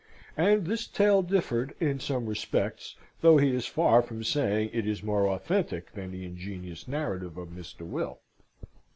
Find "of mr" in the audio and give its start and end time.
7.37-7.81